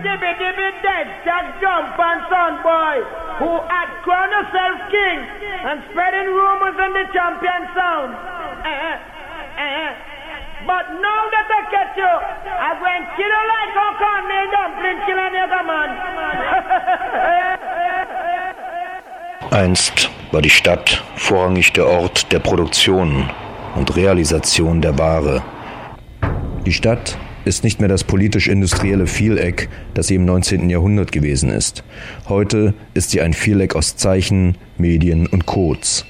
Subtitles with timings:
[0.00, 2.96] Dibby Dibby Dead, Jack Jump and Son Boy,
[3.38, 5.18] who had crowned herself king
[5.68, 8.16] and spreading rumors in the champion sound.
[8.64, 8.96] Eh, eh,
[9.60, 9.92] eh.
[10.66, 12.14] But now that I catch you,
[12.80, 15.90] going to kill you like how cornmeal dumpling kill a nigga man.
[19.52, 23.28] Einst war die Stadt vorrangig der Ort der Produktion
[23.74, 25.42] und Realisation der Ware.
[26.64, 30.68] Die Stadt ist nicht mehr das politisch-industrielle Vieleck, das sie im 19.
[30.68, 31.84] Jahrhundert gewesen ist.
[32.28, 36.04] Heute ist sie ein Vieleck aus Zeichen, Medien und Codes.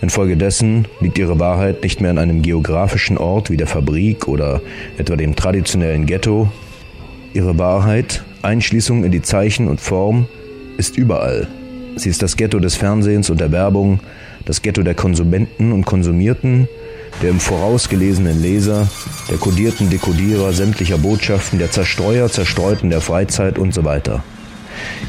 [0.00, 4.60] Infolgedessen liegt ihre Wahrheit nicht mehr an einem geografischen Ort wie der Fabrik oder
[4.98, 6.50] etwa dem traditionellen Ghetto.
[7.32, 10.26] Ihre Wahrheit, Einschließung in die Zeichen und Form,
[10.76, 11.48] ist überall.
[11.96, 14.00] Sie ist das Ghetto des Fernsehens und der Werbung,
[14.44, 16.68] das Ghetto der Konsumenten und Konsumierten,
[17.22, 18.88] der im Voraus gelesenen Leser,
[19.30, 24.22] der kodierten Dekodierer sämtlicher Botschaften, der Zerstreuer, Zerstreuten der Freizeit und so weiter.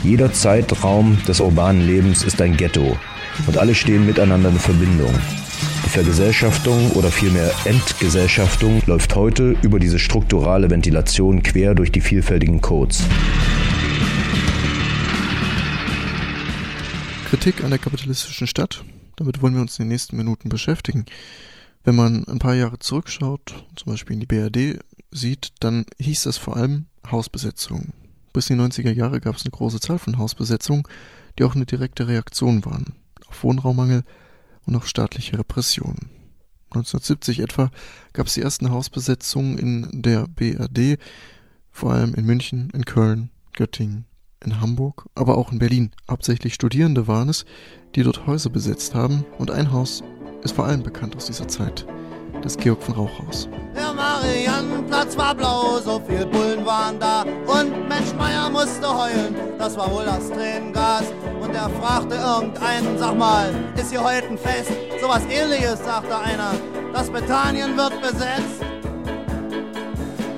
[0.04, 2.98] Jeder Zeitraum des urbanen Lebens ist ein Ghetto
[3.48, 5.14] und alle stehen miteinander in Verbindung.
[5.86, 12.62] Die Vergesellschaftung oder vielmehr Entgesellschaftung läuft heute über diese strukturale Ventilation quer durch die vielfältigen
[12.62, 13.04] Codes.
[17.30, 18.84] Kritik an der kapitalistischen Stadt.
[19.16, 21.06] Damit wollen wir uns in den nächsten Minuten beschäftigen.
[21.86, 24.80] Wenn man ein paar Jahre zurückschaut, zum Beispiel in die BRD
[25.12, 27.94] sieht, dann hieß das vor allem Hausbesetzung.
[28.34, 30.84] Bis in die 90er Jahre gab es eine große Zahl von Hausbesetzungen,
[31.38, 32.96] die auch eine direkte Reaktion waren
[33.28, 34.04] auf Wohnraummangel
[34.66, 35.96] und auf staatliche Repression.
[36.72, 37.70] 1970 etwa
[38.14, 41.00] gab es die ersten Hausbesetzungen in der BRD,
[41.72, 44.06] vor allem in München, in Köln, Göttingen,
[44.44, 45.92] in Hamburg, aber auch in Berlin.
[46.10, 47.46] Hauptsächlich Studierende waren es,
[47.96, 50.04] die dort Häuser besetzt haben und ein Haus
[50.46, 51.86] ist vor allem bekannt aus dieser Zeit,
[52.44, 53.50] das Georg von Rauchhaus.
[53.76, 59.76] Der Mariannenplatz war blau, so viel Bullen waren da und Mensch Meier musste heulen, das
[59.76, 61.06] war wohl das Tränengas.
[61.42, 64.72] Und er fragte irgendeinen, sag mal, ist hier heute ein Fest?
[65.02, 66.54] Sowas ähnliches, sagte einer,
[66.94, 68.75] das Bethanien wird besetzt.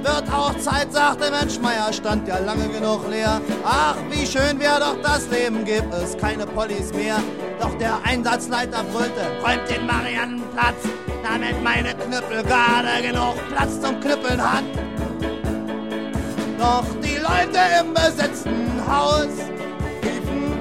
[0.03, 3.41] Wird auch Zeit, sagte Mensch Meier, stand ja lange genug leer.
[3.66, 7.18] Ach, wie schön wäre doch das Leben, gibt es keine Pollis mehr.
[7.59, 10.84] Doch der Einsatzleiter brüllte, räumt den Mariannenplatz,
[11.24, 14.63] damit meine Knüppel gerade genug Platz zum Knüppeln hat.
[16.59, 19.28] Doch die Leute im besetzten Haus
[20.03, 20.53] riefen,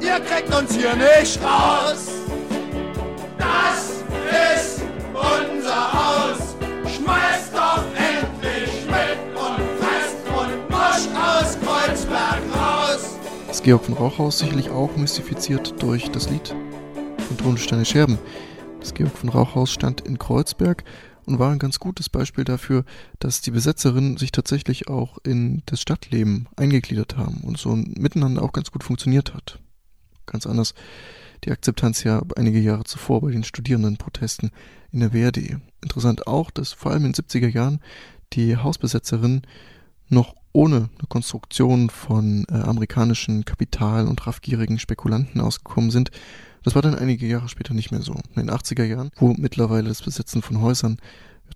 [0.00, 2.08] ihr kriegt uns hier nicht raus.
[3.38, 4.02] Das
[4.56, 6.56] ist unser Haus,
[6.94, 7.53] schmeißt
[13.64, 16.54] Georg von Rauchhaus sicherlich auch mystifiziert durch das Lied
[17.16, 18.18] von Tonsteine Scherben.
[18.78, 20.84] Das Georg von Rauchhaus stand in Kreuzberg
[21.24, 22.84] und war ein ganz gutes Beispiel dafür,
[23.20, 28.52] dass die Besetzerinnen sich tatsächlich auch in das Stadtleben eingegliedert haben und so miteinander auch
[28.52, 29.60] ganz gut funktioniert hat.
[30.26, 30.74] Ganz anders
[31.44, 34.50] die Akzeptanz ja einige Jahre zuvor bei den Studierendenprotesten
[34.92, 35.56] in der WRD.
[35.80, 37.80] Interessant auch, dass vor allem in den 70er Jahren
[38.34, 39.40] die Hausbesetzerinnen
[40.10, 46.10] noch ohne eine Konstruktion von äh, amerikanischen Kapital- und raffgierigen Spekulanten ausgekommen sind.
[46.62, 48.14] Das war dann einige Jahre später nicht mehr so.
[48.14, 50.98] In den 80er Jahren, wo mittlerweile das Besetzen von Häusern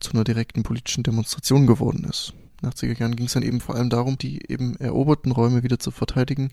[0.01, 2.35] zu einer direkten politischen Demonstration geworden ist.
[2.61, 5.63] In den 80er Jahren ging es dann eben vor allem darum, die eben eroberten Räume
[5.63, 6.51] wieder zu verteidigen.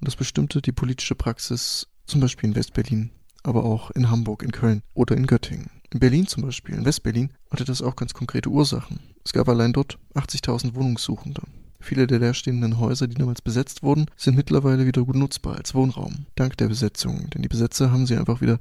[0.00, 3.10] Und das bestimmte die politische Praxis zum Beispiel in Westberlin,
[3.44, 5.70] aber auch in Hamburg, in Köln oder in Göttingen.
[5.90, 9.00] In Berlin zum Beispiel, in Westberlin, hatte das auch ganz konkrete Ursachen.
[9.24, 11.42] Es gab allein dort 80.000 Wohnungssuchende.
[11.80, 16.26] Viele der leerstehenden Häuser, die damals besetzt wurden, sind mittlerweile wieder gut nutzbar als Wohnraum.
[16.34, 18.58] Dank der Besetzung, denn die Besetzer haben sie einfach wieder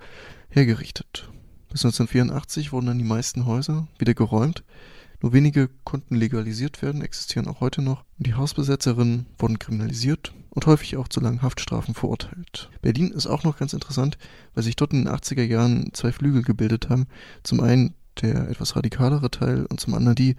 [0.49, 1.29] hergerichtet.
[1.69, 4.63] Bis 1984 wurden dann die meisten Häuser wieder geräumt.
[5.21, 8.03] Nur wenige konnten legalisiert werden, existieren auch heute noch.
[8.17, 12.69] Und die Hausbesetzerinnen wurden kriminalisiert und häufig auch zu langen Haftstrafen verurteilt.
[12.81, 14.17] Berlin ist auch noch ganz interessant,
[14.53, 17.07] weil sich dort in den 80er Jahren zwei Flügel gebildet haben.
[17.43, 20.35] Zum einen der etwas radikalere Teil und zum anderen die,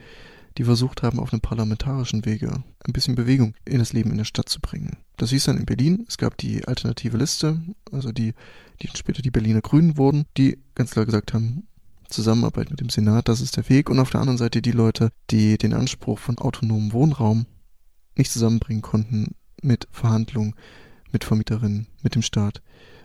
[0.59, 4.25] die versucht haben, auf einem parlamentarischen Wege ein bisschen Bewegung in das Leben in der
[4.25, 4.97] Stadt zu bringen.
[5.17, 7.61] Das hieß dann in Berlin, es gab die alternative Liste,
[7.93, 8.35] also die,
[8.83, 11.69] die später die Berliner Grünen wurden, die ganz klar gesagt haben,
[12.09, 13.91] Zusammenarbeit mit dem Senat, das ist der Weg.
[13.91, 17.47] Und auf der anderen Seite die Leute, die den Anspruch von autonomem Wohnraum
[18.17, 20.55] nicht zusammenbringen konnten mit Verhandlungen,
[21.13, 22.63] mit Vermieterinnen, mit dem Staat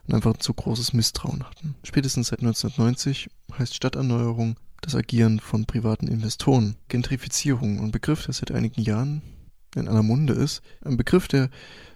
[0.08, 1.76] und einfach ein zu großes Misstrauen hatten.
[1.84, 6.76] Spätestens seit 1990 heißt Stadterneuerung das Agieren von privaten Investoren.
[6.90, 9.22] Gentrifizierung, ein Begriff, der seit einigen Jahren
[9.76, 10.62] in aller Munde ist.
[10.84, 11.50] Ein Begriff, der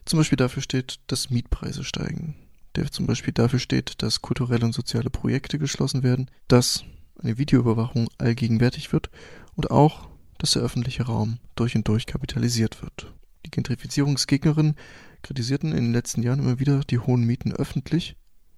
[0.05, 2.35] zum Beispiel dafür steht, dass Mietpreise steigen.
[2.75, 6.83] Der zum Beispiel dafür steht, dass kulturelle und soziale Projekte geschlossen werden, dass
[7.19, 9.09] eine Videoüberwachung allgegenwärtig wird
[9.55, 10.07] und auch,
[10.37, 13.11] dass der öffentliche Raum durch und durch kapitalisiert wird.
[13.45, 14.75] Die Gentrifizierungsgegnerinnen
[15.23, 18.15] kritisierten in den letzten Jahren immer wieder die hohen Mieten öffentlich,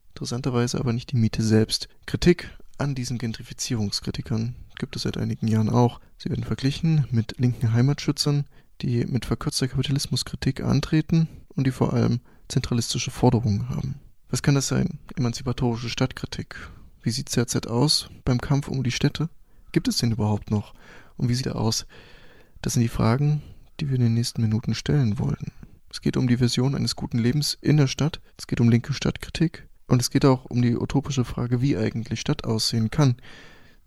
[0.09, 1.87] interessanterweise aber nicht die Miete selbst.
[2.05, 2.49] Kritik
[2.79, 5.99] an diesen Gentrifizierungskritikern gibt es seit einigen Jahren auch.
[6.17, 8.45] Sie werden verglichen mit linken Heimatschützern,
[8.81, 13.95] die mit verkürzter Kapitalismuskritik antreten und die vor allem zentralistische Forderungen haben.
[14.29, 14.99] Was kann das sein?
[15.17, 16.55] Emanzipatorische Stadtkritik.
[17.01, 19.29] Wie sieht CRZ aus beim Kampf um die Städte?
[19.71, 20.73] Gibt es den überhaupt noch?
[21.17, 21.85] Und wie sieht er aus?
[22.61, 23.41] Das sind die Fragen,
[23.79, 25.51] die wir in den nächsten Minuten stellen wollen.
[25.91, 28.93] Es geht um die Vision eines guten Lebens in der Stadt, es geht um linke
[28.93, 33.15] Stadtkritik und es geht auch um die utopische Frage, wie eigentlich Stadt aussehen kann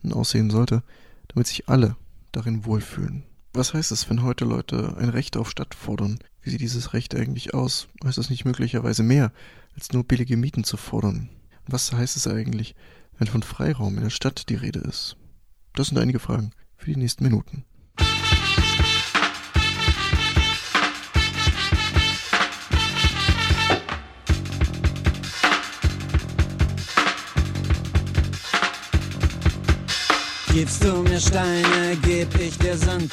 [0.02, 0.82] und aussehen sollte,
[1.28, 1.96] damit sich alle
[2.32, 3.22] darin wohlfühlen.
[3.54, 6.19] Was heißt es, wenn heute Leute ein Recht auf Stadt fordern?
[6.40, 7.88] Wie sieht dieses Recht eigentlich aus?
[8.04, 9.32] Heißt es nicht möglicherweise mehr,
[9.76, 11.28] als nur billige Mieten zu fordern?
[11.66, 12.75] Was heißt es eigentlich,
[13.19, 15.16] wenn von Freiraum in der Stadt die Rede ist?
[15.75, 17.64] Das sind einige Fragen für die nächsten Minuten.
[30.52, 33.10] Gibst du mir Steine, geb ich dir Sand.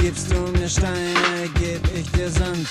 [0.00, 2.66] Gibst du mir Steine, geb ich dir Sand.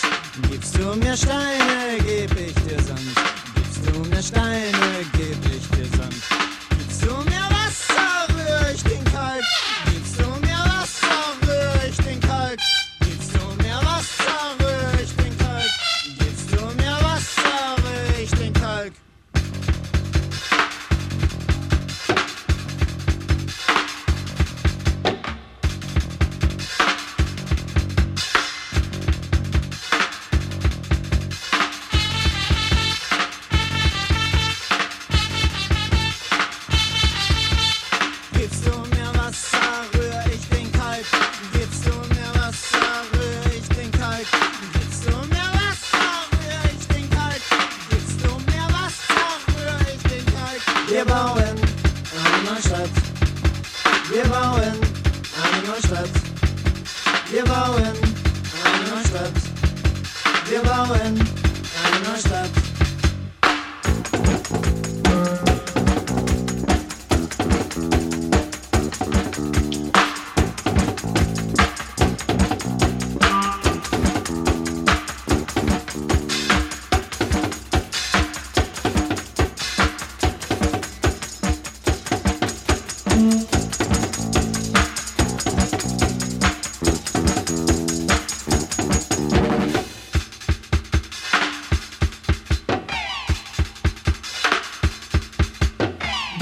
[0.52, 3.16] Gibst du mir Steine, geb ich dir Sand.
[3.56, 6.29] Gibst du mir Steine, geb ich dir Sand.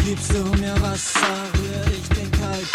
[0.08, 1.20] Gibst du mir Wasser,
[1.58, 2.66] rühr ich den Kalk.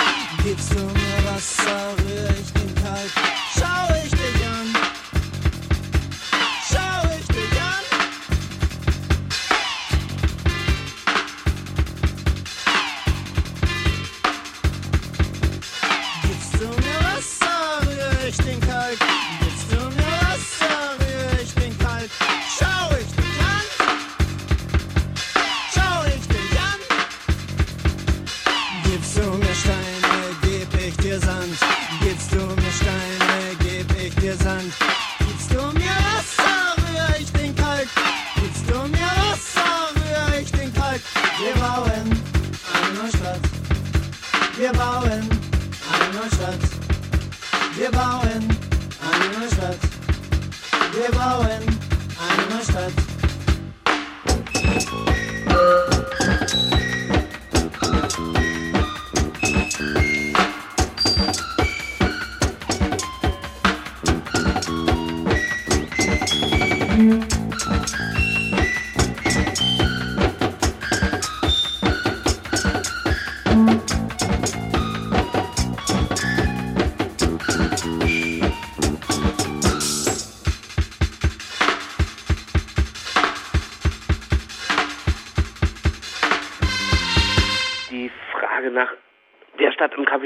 [0.44, 3.10] Gibst du mir Wasser, rühr ich den Kalk.
[3.56, 4.41] Schau ich dich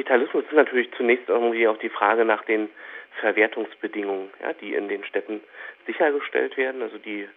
[0.06, 2.68] Kapitalismus ist natürlich zunächst irgendwie auch die Frage nach den
[3.20, 5.40] Verwertungsbedingungen, ja, die in den Städten
[5.84, 6.80] sichergestellt werden.
[6.80, 7.28] Also die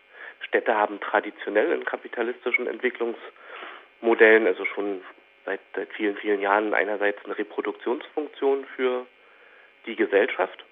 [0.42, 5.02] Städte haben traditionell in kapitalistischen Entwicklungsmodellen, also schon
[5.46, 9.08] seit, seit vielen, vielen Jahren einerseits eine Reproduktionsfunktion für
[9.88, 10.64] die Gesellschaft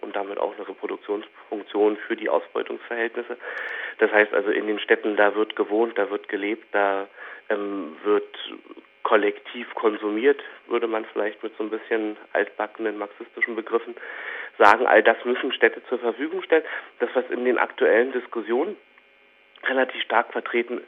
[0.00, 3.36] und damit auch eine Reproduktionsfunktion für die Ausbeutungsverhältnisse.
[3.98, 7.06] Das heißt also in den Städten, da wird gewohnt, da wird gelebt, da
[7.48, 8.36] ähm, wird
[9.04, 13.94] kollektiv konsumiert, würde man vielleicht mit so ein bisschen altbackenen marxistischen Begriffen
[14.58, 16.64] sagen, all das müssen Städte zur Verfügung stellen.
[16.98, 18.76] Das, was in den aktuellen Diskussionen
[19.64, 20.80] relativ stark vertreten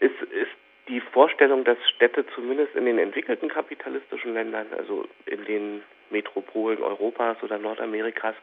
[0.00, 0.50] ist, ist
[0.88, 7.40] die Vorstellung, dass Städte zumindest in den entwickelten kapitalistischen Ländern, also in den Metropolen Europas
[7.42, 8.34] oder Nordamerikas,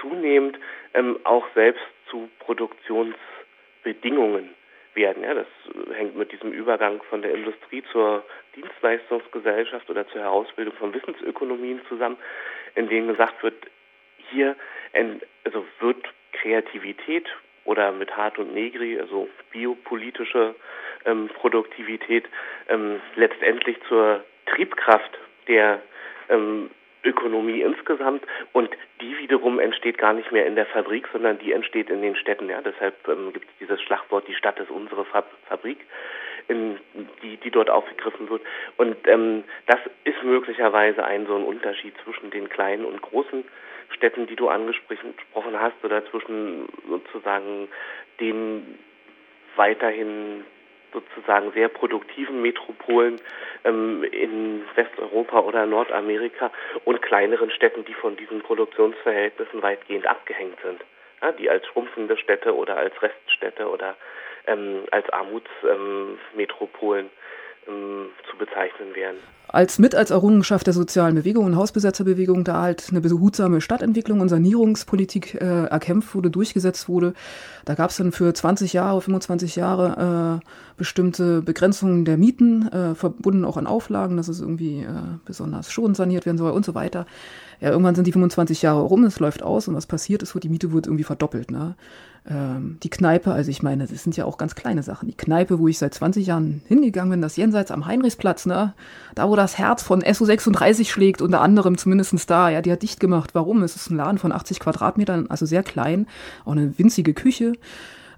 [0.00, 0.58] zunehmend
[0.94, 4.54] ähm, auch selbst zu Produktionsbedingungen
[4.94, 5.22] werden.
[5.22, 5.46] Ja, das
[5.94, 8.24] hängt mit diesem Übergang von der Industrie zur
[8.54, 12.16] Dienstleistungsgesellschaft oder zur Herausbildung von Wissensökonomien zusammen,
[12.74, 13.54] in denen gesagt wird,
[14.30, 14.56] hier
[15.44, 17.26] also wird Kreativität
[17.64, 20.54] oder mit Hart und Negri, also biopolitische
[21.04, 22.24] ähm, Produktivität,
[22.68, 25.82] ähm, letztendlich zur Triebkraft der
[26.28, 26.70] ähm,
[27.04, 28.70] Ökonomie insgesamt und
[29.00, 32.48] die wiederum entsteht gar nicht mehr in der Fabrik, sondern die entsteht in den Städten.
[32.48, 35.78] Ja, deshalb ähm, gibt es dieses Schlagwort: Die Stadt ist unsere Fab Fabrik,
[36.48, 36.78] in,
[37.22, 38.42] die die dort aufgegriffen wird.
[38.76, 43.44] Und ähm, das ist möglicherweise ein so ein Unterschied zwischen den kleinen und großen
[43.90, 47.68] Städten, die du angesprochen hast, oder zwischen sozusagen
[48.20, 48.78] den
[49.56, 50.44] weiterhin
[50.94, 53.20] sozusagen sehr produktiven Metropolen
[53.64, 56.50] ähm, in Westeuropa oder Nordamerika
[56.84, 60.82] und kleineren Städten, die von diesen Produktionsverhältnissen weitgehend abgehängt sind,
[61.20, 63.94] ja, die als schrumpfende Städte oder als Reststädte oder
[64.46, 67.10] ähm, als Armutsmetropolen
[67.68, 69.16] ähm, zu bezeichnen wären
[69.54, 74.28] als mit als Errungenschaft der sozialen Bewegung und Hausbesetzerbewegung da halt eine behutsame Stadtentwicklung und
[74.28, 77.14] Sanierungspolitik äh, erkämpft wurde, durchgesetzt wurde.
[77.64, 82.96] Da gab es dann für 20 Jahre, 25 Jahre äh, bestimmte Begrenzungen der Mieten, äh,
[82.96, 86.74] verbunden auch an Auflagen, dass es irgendwie äh, besonders schon saniert werden soll und so
[86.74, 87.06] weiter.
[87.60, 90.48] Ja, irgendwann sind die 25 Jahre rum, es läuft aus und was passiert ist, die
[90.48, 91.52] Miete wird irgendwie verdoppelt.
[91.52, 91.76] Ne?
[92.26, 95.08] Ähm, die Kneipe, also ich meine, das sind ja auch ganz kleine Sachen.
[95.08, 98.72] Die Kneipe, wo ich seit 20 Jahren hingegangen bin, das jenseits am Heinrichsplatz, ne?
[99.14, 102.98] da wo das Herz von SO36 schlägt, unter anderem zumindestens da, ja, die hat dicht
[102.98, 103.34] gemacht.
[103.34, 103.62] Warum?
[103.62, 106.06] Es ist ein Laden von 80 Quadratmetern, also sehr klein,
[106.46, 107.52] auch eine winzige Küche.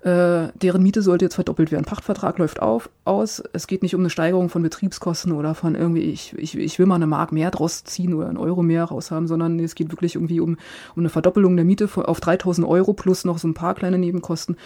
[0.07, 1.85] Äh, deren Miete sollte jetzt verdoppelt werden.
[1.85, 3.43] Pachtvertrag läuft auf, aus.
[3.53, 6.87] Es geht nicht um eine Steigerung von Betriebskosten oder von irgendwie, ich, ich, ich will
[6.87, 9.91] mal eine Mark mehr draus ziehen oder einen Euro mehr raus haben, sondern es geht
[9.91, 10.59] wirklich irgendwie um,
[10.95, 14.57] um eine Verdoppelung der Miete auf 3000 Euro plus noch so ein paar kleine Nebenkosten,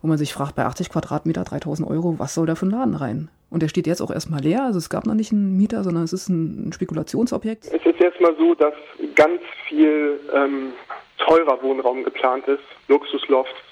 [0.00, 2.94] wo man sich fragt, bei 80 Quadratmeter 3000 Euro, was soll da für ein Laden
[2.94, 3.28] rein?
[3.50, 6.04] Und der steht jetzt auch erstmal leer, also es gab noch nicht einen Mieter, sondern
[6.04, 7.66] es ist ein, Spekulationsobjekt.
[7.66, 8.72] Es ist erstmal so, dass
[9.14, 10.72] ganz viel ähm,
[11.18, 13.67] teurer Wohnraum geplant ist, Luxuslofts,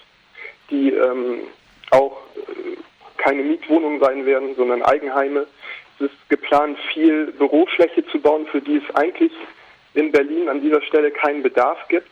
[0.70, 1.40] die ähm,
[1.90, 2.76] auch äh,
[3.16, 5.46] keine Mietwohnungen sein werden, sondern Eigenheime.
[5.98, 9.32] Es ist geplant, viel Bürofläche zu bauen, für die es eigentlich
[9.94, 12.10] in Berlin an dieser Stelle keinen Bedarf gibt.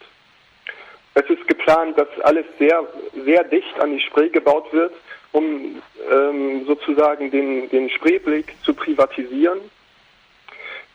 [1.14, 2.84] Es ist geplant, dass alles sehr,
[3.25, 4.92] sehr dicht an die Spree gebaut wird,
[5.32, 5.80] um
[6.11, 9.61] ähm, sozusagen den, den Spreeblick zu privatisieren.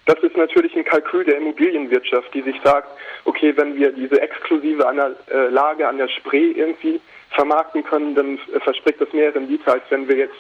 [0.06, 2.90] Das ist natürlich ein Kalkül der Immobilienwirtschaft, die sich sagt,
[3.26, 7.00] okay, wenn wir diese exklusive äh, Lage an der Spree irgendwie
[7.32, 10.36] vermarkten können, dann verspricht das mehr Rendite, als wenn wir jetzt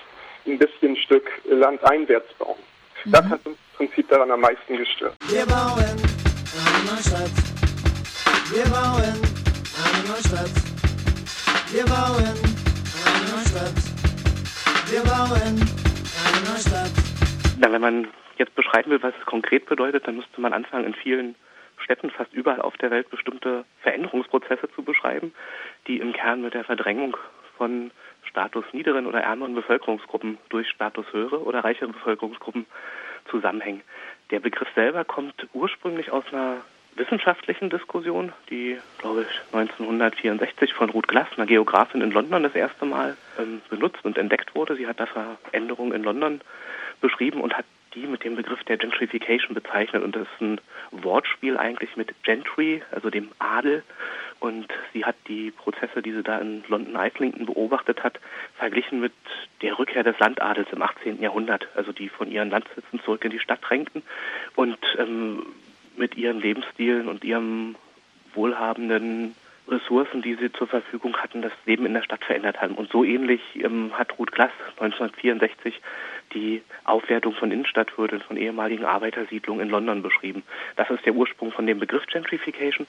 [0.45, 2.57] ein bisschen Stück Land einwärts bauen.
[3.05, 3.11] Mhm.
[3.11, 5.15] Das hat uns im Prinzip daran am meisten gestört.
[5.27, 7.31] Wir bauen eine neue Stadt.
[8.51, 9.03] Wir bauen
[9.79, 10.51] eine neue Stadt.
[11.71, 12.25] Wir bauen
[13.05, 13.99] eine neue Stadt.
[14.89, 16.91] Wir bauen eine neue Stadt.
[17.59, 20.93] Na, wenn man jetzt beschreiben will, was es konkret bedeutet, dann müsste man anfangen, in
[20.95, 21.35] vielen
[21.79, 25.33] Städten fast überall auf der Welt bestimmte Veränderungsprozesse zu beschreiben,
[25.87, 27.17] die im Kern mit der Verdrängung
[27.57, 27.91] von
[28.23, 32.65] Status niederen oder ärmeren Bevölkerungsgruppen durch Status höhere oder reichere Bevölkerungsgruppen
[33.29, 33.81] zusammenhängen.
[34.31, 36.57] Der Begriff selber kommt ursprünglich aus einer
[36.95, 42.85] wissenschaftlichen Diskussion, die, glaube ich, 1964 von Ruth Glass, einer Geografin in London, das erste
[42.85, 44.75] Mal ähm, benutzt und entdeckt wurde.
[44.75, 46.41] Sie hat da Veränderungen in London
[47.01, 50.03] beschrieben und hat die mit dem Begriff der Gentrification bezeichnet.
[50.03, 53.83] Und das ist ein Wortspiel eigentlich mit Gentry, also dem Adel.
[54.39, 58.19] Und sie hat die Prozesse, die sie da in London Islington beobachtet hat,
[58.57, 59.13] verglichen mit
[59.61, 61.21] der Rückkehr des Landadels im 18.
[61.21, 64.01] Jahrhundert, also die von ihren Landsitzen zurück in die Stadt drängten
[64.55, 65.45] und ähm,
[65.97, 67.75] mit ihren Lebensstilen und ihrem
[68.33, 69.35] wohlhabenden
[69.69, 72.75] Ressourcen, die sie zur Verfügung hatten, das Leben in der Stadt verändert haben.
[72.75, 75.81] Und so ähnlich ähm, hat Ruth Glass 1964
[76.33, 80.43] die Aufwertung von Innenstadtvierteln, von ehemaligen Arbeitersiedlungen in London beschrieben.
[80.75, 82.87] Das ist der Ursprung von dem Begriff Gentrification.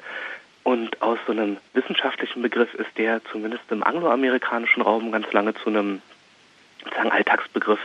[0.62, 5.70] Und aus so einem wissenschaftlichen Begriff ist der zumindest im angloamerikanischen Raum ganz lange zu
[5.70, 6.02] einem
[6.84, 7.80] sozusagen Alltagsbegriff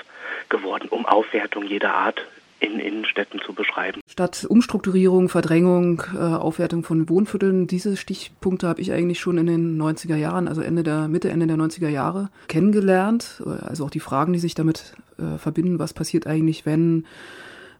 [0.50, 2.26] geworden, um Aufwertung jeder Art
[2.60, 4.02] in Innenstädten zu beschreiben.
[4.08, 9.82] Statt Umstrukturierung, Verdrängung, äh, Aufwertung von Wohnvierteln, diese Stichpunkte habe ich eigentlich schon in den
[9.82, 13.44] 90er Jahren, also Ende der Mitte, Ende der 90er Jahre kennengelernt.
[13.62, 17.06] Also auch die Fragen, die sich damit äh, verbinden, was passiert eigentlich, wenn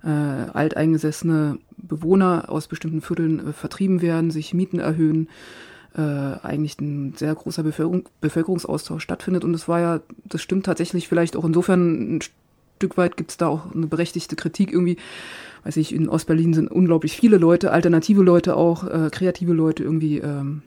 [0.04, 5.30] äh, alteingesessene Bewohner aus bestimmten Vierteln äh, vertrieben werden, sich Mieten erhöhen,
[5.98, 9.44] äh, eigentlich ein sehr großer Bevölkerung, Bevölkerungsaustausch stattfindet.
[9.44, 12.22] Und das war ja, das stimmt tatsächlich vielleicht auch insofern ein
[12.78, 14.98] Stück weit gibt es da auch eine berechtigte Kritik irgendwie.
[15.64, 20.20] Weiß ich, in Ostberlin sind unglaublich viele Leute, alternative Leute auch, äh, kreative Leute irgendwie
[20.20, 20.62] ähm,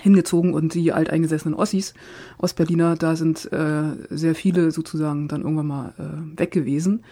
[0.00, 1.94] hingezogen und die alteingesessenen Ossis,
[2.38, 7.04] Ostberliner, da sind äh, sehr viele sozusagen dann irgendwann mal äh, weg gewesen.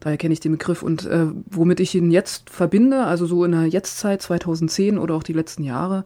[0.00, 3.52] Daher kenne ich den Begriff und äh, womit ich ihn jetzt verbinde, also so in
[3.52, 6.04] der Jetztzeit 2010 oder auch die letzten Jahre,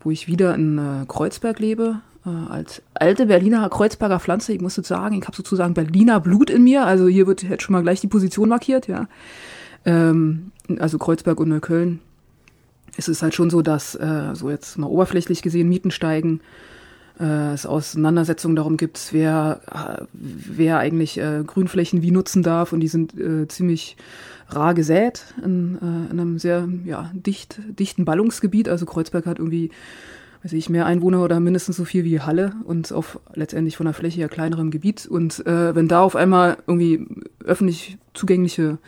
[0.00, 2.00] wo ich wieder in äh, Kreuzberg lebe,
[2.48, 4.52] als alte Berliner Kreuzberger Pflanze.
[4.52, 6.84] Ich muss sagen, ich habe sozusagen Berliner Blut in mir.
[6.84, 9.08] Also hier wird jetzt schon mal gleich die Position markiert, ja.
[9.84, 12.00] Ähm, also Kreuzberg und Neukölln.
[12.96, 16.40] Es ist halt schon so, dass äh, so jetzt mal oberflächlich gesehen Mieten steigen,
[17.20, 19.60] äh, es Auseinandersetzungen darum gibt, wer,
[20.12, 23.96] wer eigentlich äh, Grünflächen wie nutzen darf und die sind äh, ziemlich
[24.48, 28.68] rar gesät in, äh, in einem sehr ja, dicht, dichten Ballungsgebiet.
[28.68, 29.70] Also Kreuzberg hat irgendwie,
[30.48, 33.92] weiß ich, mehr Einwohner oder mindestens so viel wie Halle und auf letztendlich von der
[33.92, 35.06] Fläche her kleinerem Gebiet.
[35.06, 37.06] Und äh, wenn da auf einmal irgendwie
[37.44, 38.78] öffentlich zugängliche,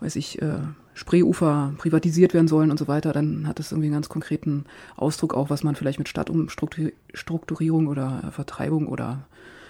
[0.00, 0.60] weiß ich, äh,
[0.94, 4.64] Spreeufer privatisiert werden sollen und so weiter, dann hat das irgendwie einen ganz konkreten
[4.96, 9.26] Ausdruck auch, was man vielleicht mit Stadtumstrukturierung oder Vertreibung oder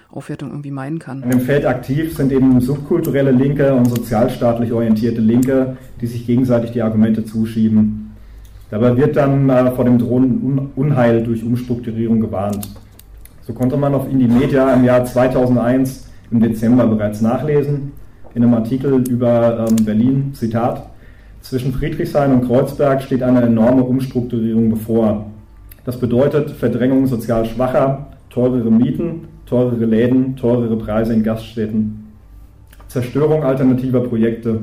[0.08, 1.24] Aufwertung irgendwie meinen kann.
[1.24, 6.70] An dem Feld aktiv sind eben subkulturelle Linke und sozialstaatlich orientierte Linke, die sich gegenseitig
[6.70, 8.05] die Argumente zuschieben.
[8.70, 12.68] Dabei wird dann äh, vor dem drohenden Unheil durch Umstrukturierung gewarnt.
[13.42, 17.92] So konnte man auf Indie Media im Jahr 2001 im Dezember bereits nachlesen,
[18.34, 20.90] in einem Artikel über ähm, Berlin, Zitat,
[21.42, 25.26] zwischen Friedrichshain und Kreuzberg steht eine enorme Umstrukturierung bevor.
[25.84, 32.12] Das bedeutet Verdrängung sozial schwacher, teurere Mieten, teurere Läden, teurere Preise in Gaststätten,
[32.88, 34.60] Zerstörung alternativer Projekte.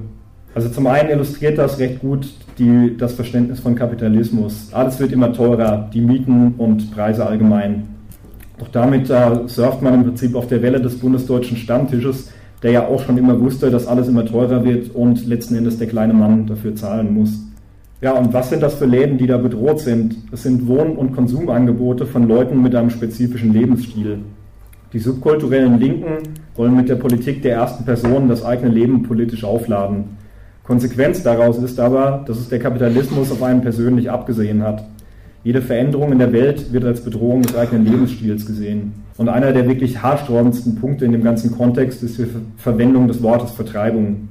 [0.55, 2.27] Also zum einen illustriert das recht gut
[2.59, 4.69] die, das Verständnis von Kapitalismus.
[4.71, 7.87] Alles wird immer teurer, die Mieten und Preise allgemein.
[8.59, 12.87] Doch damit äh, surft man im Prinzip auf der Welle des bundesdeutschen Stammtisches, der ja
[12.87, 16.45] auch schon immer wusste, dass alles immer teurer wird und letzten Endes der kleine Mann
[16.45, 17.31] dafür zahlen muss.
[18.01, 20.17] Ja, und was sind das für Läden, die da bedroht sind?
[20.31, 24.19] Es sind Wohn- und Konsumangebote von Leuten mit einem spezifischen Lebensstil.
[24.91, 30.22] Die subkulturellen Linken wollen mit der Politik der ersten Person das eigene Leben politisch aufladen.
[30.63, 34.85] Konsequenz daraus ist aber, dass es der Kapitalismus auf einen persönlich abgesehen hat.
[35.43, 38.93] Jede Veränderung in der Welt wird als Bedrohung des eigenen Lebensstils gesehen.
[39.17, 43.51] Und einer der wirklich haarsträubendsten Punkte in dem ganzen Kontext ist die Verwendung des Wortes
[43.51, 44.29] Vertreibung.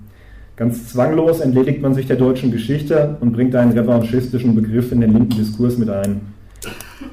[0.56, 5.12] Ganz zwanglos entledigt man sich der deutschen Geschichte und bringt einen revanchistischen Begriff in den
[5.12, 6.22] linken Diskurs mit ein.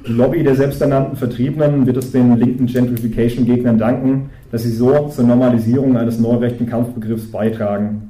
[0.07, 5.25] Die Lobby der selbsternannten Vertriebenen wird es den linken Gentrification-Gegnern danken, dass sie so zur
[5.25, 8.08] Normalisierung eines neurechten Kampfbegriffs beitragen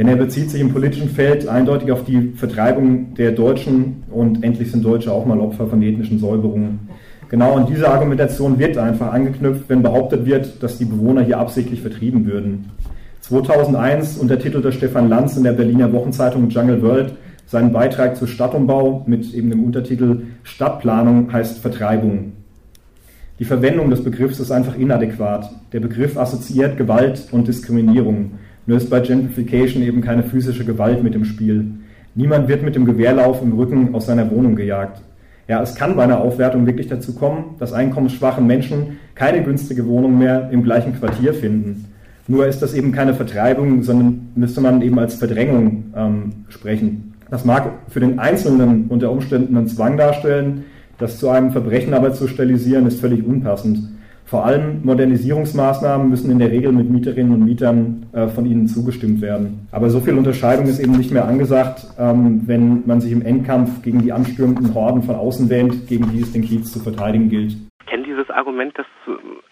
[0.00, 4.70] denn er bezieht sich im politischen Feld eindeutig auf die Vertreibung der Deutschen und endlich
[4.70, 6.88] sind Deutsche auch mal Opfer von ethnischen Säuberungen.
[7.28, 11.82] Genau an diese Argumentation wird einfach angeknüpft, wenn behauptet wird, dass die Bewohner hier absichtlich
[11.82, 12.70] vertrieben würden.
[13.20, 17.12] 2001 untertitelte Stefan Lanz in der Berliner Wochenzeitung Jungle World
[17.46, 22.32] seinen Beitrag zu Stadtumbau mit eben dem Untertitel Stadtplanung heißt Vertreibung.
[23.38, 25.50] Die Verwendung des Begriffs ist einfach inadäquat.
[25.74, 28.38] Der Begriff assoziiert Gewalt und Diskriminierung.
[28.66, 31.66] Nur ist bei Gentrification eben keine physische Gewalt mit im Spiel.
[32.14, 35.00] Niemand wird mit dem Gewehrlauf im Rücken aus seiner Wohnung gejagt.
[35.48, 40.18] Ja, es kann bei einer Aufwertung wirklich dazu kommen, dass einkommensschwache Menschen keine günstige Wohnung
[40.18, 41.86] mehr im gleichen Quartier finden.
[42.28, 47.14] Nur ist das eben keine Vertreibung, sondern müsste man eben als Verdrängung ähm, sprechen.
[47.30, 50.64] Das mag für den Einzelnen unter Umständen einen Zwang darstellen,
[50.98, 53.80] das zu einem Verbrechen aber zu stilisieren, ist völlig unpassend.
[54.30, 59.20] Vor allem Modernisierungsmaßnahmen müssen in der Regel mit Mieterinnen und Mietern äh, von ihnen zugestimmt
[59.20, 59.66] werden.
[59.72, 63.82] Aber so viel Unterscheidung ist eben nicht mehr angesagt, ähm, wenn man sich im Endkampf
[63.82, 67.56] gegen die anstürmenden Horden von außen wähnt, gegen die es den Kiez zu verteidigen gilt.
[67.80, 68.86] Ich kenne dieses Argument, dass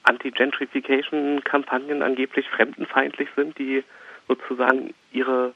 [0.05, 3.83] Anti-Gentrification-Kampagnen angeblich fremdenfeindlich sind, die
[4.29, 5.55] sozusagen ihre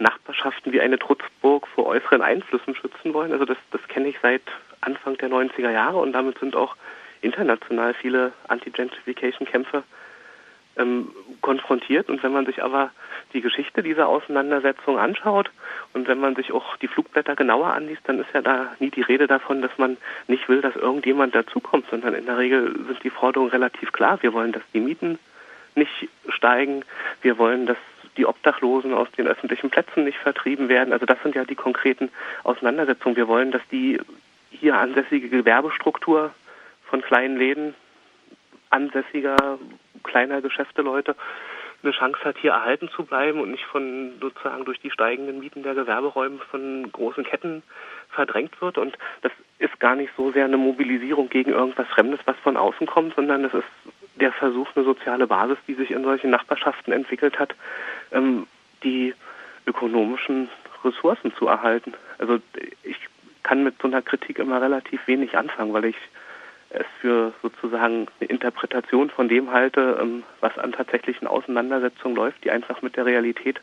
[0.00, 3.30] Nachbarschaften wie eine Trutzburg vor äußeren Einflüssen schützen wollen.
[3.30, 4.42] Also das, das kenne ich seit
[4.80, 6.74] Anfang der 90er Jahre und damit sind auch
[7.26, 9.82] international viele Anti-Gentrification-Kämpfe
[10.76, 11.08] ähm,
[11.40, 12.08] konfrontiert.
[12.08, 12.90] Und wenn man sich aber
[13.32, 15.50] die Geschichte dieser Auseinandersetzung anschaut
[15.92, 19.02] und wenn man sich auch die Flugblätter genauer anliest, dann ist ja da nie die
[19.02, 19.96] Rede davon, dass man
[20.28, 24.22] nicht will, dass irgendjemand dazukommt, sondern in der Regel sind die Forderungen relativ klar.
[24.22, 25.18] Wir wollen, dass die Mieten
[25.74, 26.84] nicht steigen.
[27.22, 27.76] Wir wollen, dass
[28.16, 30.92] die Obdachlosen aus den öffentlichen Plätzen nicht vertrieben werden.
[30.92, 32.10] Also das sind ja die konkreten
[32.44, 33.16] Auseinandersetzungen.
[33.16, 34.00] Wir wollen, dass die
[34.50, 36.32] hier ansässige Gewerbestruktur
[36.86, 37.74] von kleinen Läden,
[38.70, 39.58] ansässiger,
[40.02, 41.14] kleiner Geschäfteleute
[41.82, 45.62] eine Chance hat, hier erhalten zu bleiben und nicht von sozusagen durch die steigenden Mieten
[45.62, 47.62] der Gewerberäume von großen Ketten
[48.10, 48.78] verdrängt wird.
[48.78, 52.86] Und das ist gar nicht so sehr eine Mobilisierung gegen irgendwas Fremdes, was von außen
[52.86, 53.64] kommt, sondern es ist
[54.16, 57.54] der Versuch, eine soziale Basis, die sich in solchen Nachbarschaften entwickelt hat,
[58.12, 58.46] ähm,
[58.82, 59.14] die
[59.66, 60.48] ökonomischen
[60.84, 61.94] Ressourcen zu erhalten.
[62.18, 62.38] Also
[62.82, 62.96] ich
[63.42, 65.96] kann mit so einer Kritik immer relativ wenig anfangen, weil ich
[66.70, 72.50] es für sozusagen eine Interpretation von dem halte, ähm, was an tatsächlichen Auseinandersetzungen läuft, die
[72.50, 73.60] einfach mit der Realität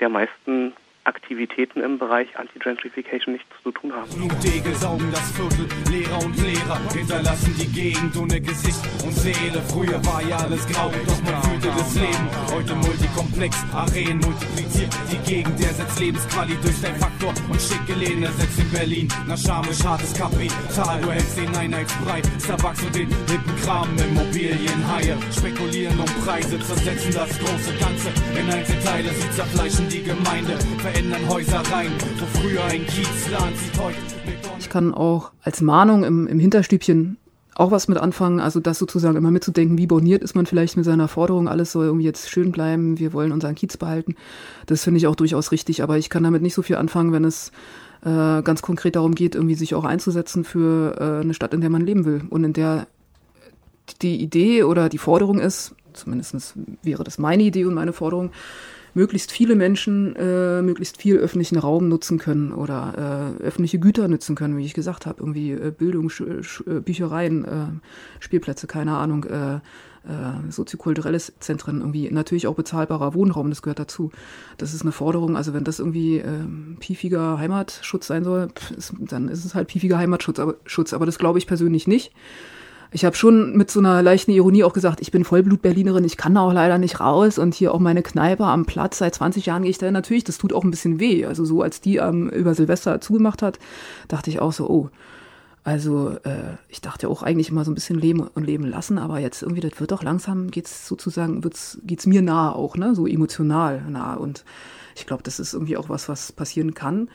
[0.00, 0.72] der meisten
[1.04, 4.08] Aktivitäten im Bereich Anti-Gentrification nichts zu tun haben.
[4.14, 9.60] Blutdegel saugen das Viertel, Lehrer und Lehrer hinterlassen die Gegend ohne Gesicht und Seele.
[9.68, 12.28] Früher war ja alles grau, doch man fühlte das Leben.
[12.54, 18.58] Heute multikomplex, Arenen multipliziert die Gegend, ersetzt Lebensquali durch dein Faktor und schicke Läden ersetzt
[18.58, 19.08] in Berlin.
[19.26, 25.98] Na Schamisch, hartes Kapital, du hältst den Einheitsbrei, Starbucks und den hippen Kram, Immobilienhaie, spekulieren
[25.98, 30.56] um Preise, zersetzen das große Ganze in Einzelteile, sie zerfleischen die Gemeinde
[30.92, 33.96] verändern Häuser rein, wo früher ein Kiezland sieht heute
[34.58, 37.16] Ich kann auch als Mahnung im, im Hinterstübchen
[37.54, 40.86] auch was mit anfangen, also das sozusagen immer mitzudenken, wie boniert ist man vielleicht mit
[40.86, 44.16] seiner Forderung, alles soll irgendwie jetzt schön bleiben, wir wollen unseren Kiez behalten.
[44.64, 47.24] Das finde ich auch durchaus richtig, aber ich kann damit nicht so viel anfangen, wenn
[47.24, 47.52] es
[48.04, 51.70] äh, ganz konkret darum geht, irgendwie sich auch einzusetzen für äh, eine Stadt, in der
[51.70, 52.86] man leben will und in der
[54.00, 58.30] die Idee oder die Forderung ist, zumindest wäre das meine Idee und meine Forderung,
[58.94, 64.34] möglichst viele Menschen äh, möglichst viel öffentlichen Raum nutzen können oder äh, öffentliche Güter nutzen
[64.34, 67.66] können, wie ich gesagt habe, irgendwie äh, Bildung, Sch Sch Büchereien, äh,
[68.20, 69.60] Spielplätze, keine Ahnung, äh,
[70.04, 74.10] äh, soziokulturelle Zentren, irgendwie natürlich auch bezahlbarer Wohnraum, das gehört dazu.
[74.58, 76.44] Das ist eine Forderung, also wenn das irgendwie äh,
[76.80, 81.06] piefiger Heimatschutz sein soll, pff, ist, dann ist es halt piefiger Heimatschutz, aber, Schutz, aber
[81.06, 82.12] das glaube ich persönlich nicht.
[82.94, 86.34] Ich habe schon mit so einer leichten Ironie auch gesagt, ich bin Vollblut-Berlinerin, ich kann
[86.34, 89.62] da auch leider nicht raus und hier auch meine Kneipe am Platz, seit 20 Jahren
[89.62, 91.24] gehe ich da natürlich, das tut auch ein bisschen weh.
[91.24, 93.58] Also so als die ähm, über Silvester zugemacht hat,
[94.08, 94.90] dachte ich auch so, oh,
[95.64, 99.20] also äh, ich dachte auch eigentlich immer so ein bisschen leben und leben lassen, aber
[99.20, 103.06] jetzt irgendwie, das wird doch langsam, geht's sozusagen, wird's, geht's mir nahe auch, ne, so
[103.06, 104.18] emotional nahe.
[104.18, 104.44] Und
[104.96, 107.08] ich glaube, das ist irgendwie auch was, was passieren kann.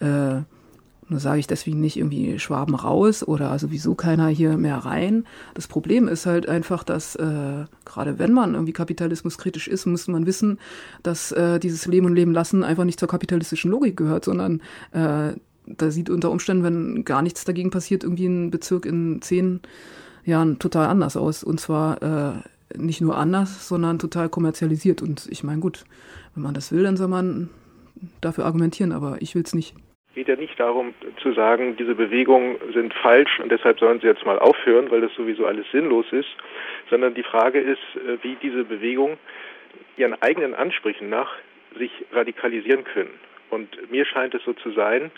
[0.00, 0.42] Äh,
[1.08, 5.24] nur sage ich deswegen nicht irgendwie Schwaben raus oder sowieso keiner hier mehr rein.
[5.54, 10.26] Das Problem ist halt einfach, dass äh, gerade wenn man irgendwie kapitalismuskritisch ist, muss man
[10.26, 10.58] wissen,
[11.02, 14.62] dass äh, dieses Leben und Leben lassen einfach nicht zur kapitalistischen Logik gehört, sondern
[14.92, 15.32] äh,
[15.66, 19.60] da sieht unter Umständen, wenn gar nichts dagegen passiert, irgendwie ein Bezirk in zehn
[20.24, 21.44] Jahren total anders aus.
[21.44, 22.32] Und zwar äh,
[22.76, 25.02] nicht nur anders, sondern total kommerzialisiert.
[25.02, 25.84] Und ich meine, gut,
[26.34, 27.50] wenn man das will, dann soll man
[28.20, 29.74] dafür argumentieren, aber ich will es nicht
[30.14, 34.24] geht ja nicht darum zu sagen, diese Bewegungen sind falsch und deshalb sollen sie jetzt
[34.24, 36.28] mal aufhören, weil das sowieso alles sinnlos ist,
[36.90, 39.18] sondern die Frage ist, äh, wie diese Bewegungen
[39.96, 41.32] ihren eigenen Ansprüchen nach
[41.78, 43.18] sich radikalisieren können.
[43.50, 45.10] Und mir scheint es so zu sein,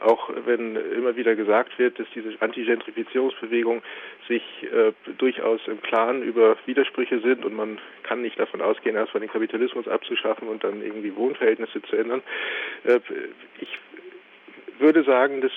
[0.00, 3.82] auch wenn immer wieder gesagt wird, dass diese Antigentrifizierungsbewegung
[4.26, 9.20] sich äh, durchaus im Klaren über Widersprüche sind und man kann nicht davon ausgehen, erstmal
[9.20, 12.22] den Kapitalismus abzuschaffen und dann irgendwie Wohnverhältnisse zu ändern.
[12.84, 13.00] Äh,
[13.60, 13.68] ich
[14.84, 15.52] würde sagen, das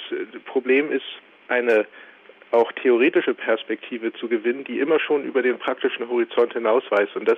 [0.46, 1.06] Problem ist
[1.50, 1.86] eine
[2.52, 7.14] auch theoretische Perspektive zu gewinnen, die immer schon über den praktischen Horizont hinausweist.
[7.18, 7.38] Und das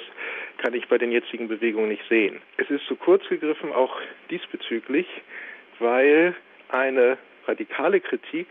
[0.59, 2.39] kann ich bei den jetzigen Bewegungen nicht sehen.
[2.57, 3.99] Es ist zu kurz gegriffen, auch
[4.29, 5.07] diesbezüglich,
[5.79, 6.35] weil
[6.69, 8.47] eine radikale Kritik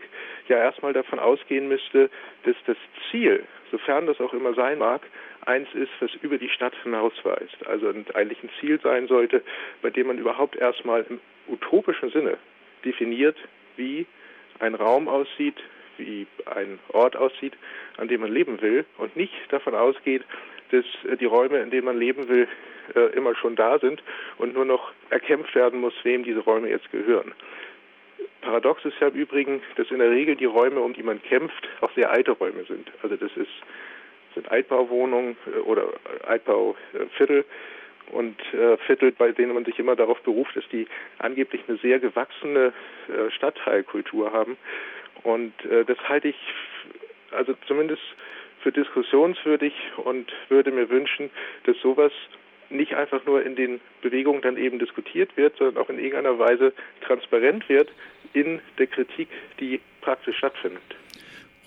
[0.49, 2.09] ja erstmal davon ausgehen müsste,
[2.43, 2.77] dass das
[3.09, 5.01] Ziel, sofern das auch immer sein mag,
[5.45, 7.65] eins ist, was über die Stadt hinausweist.
[7.67, 9.41] Also eigentlich ein Ziel sein sollte,
[9.81, 12.37] bei dem man überhaupt erstmal im utopischen Sinne
[12.85, 13.37] definiert,
[13.77, 14.05] wie
[14.59, 15.55] ein Raum aussieht,
[15.97, 17.53] wie ein Ort aussieht,
[17.97, 20.23] an dem man leben will und nicht davon ausgeht,
[20.71, 22.47] dass äh, die Räume, in denen man leben will,
[22.95, 24.01] äh, immer schon da sind
[24.37, 27.33] und nur noch erkämpft werden muss, wem diese Räume jetzt gehören.
[28.41, 31.67] Paradox ist ja im Übrigen, dass in der Regel die Räume, um die man kämpft,
[31.81, 32.89] auch sehr alte Räume sind.
[33.03, 33.51] Also das ist,
[34.33, 35.89] sind Altbauwohnungen äh, oder
[36.25, 37.45] Altbauviertel,
[38.11, 40.87] und äh, Viertel, bei denen man sich immer darauf beruft, dass die
[41.19, 42.73] angeblich eine sehr gewachsene
[43.07, 44.57] äh, Stadtteilkultur haben.
[45.23, 46.37] Und äh, das halte ich
[47.31, 48.01] also zumindest
[48.61, 51.29] für diskussionswürdig und würde mir wünschen,
[51.63, 52.11] dass sowas
[52.69, 56.73] nicht einfach nur in den Bewegungen dann eben diskutiert wird, sondern auch in irgendeiner Weise
[57.01, 57.91] transparent wird
[58.33, 59.27] in der Kritik,
[59.59, 60.83] die praktisch stattfindet.